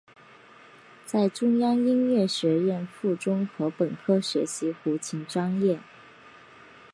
[1.05, 5.79] 在中央音乐学院附中和本科学习胡琴专业。